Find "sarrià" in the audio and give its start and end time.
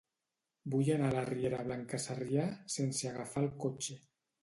2.09-2.49